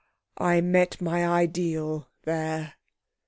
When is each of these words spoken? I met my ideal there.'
I 0.39 0.61
met 0.61 0.99
my 0.99 1.27
ideal 1.27 2.07
there.' 2.23 2.73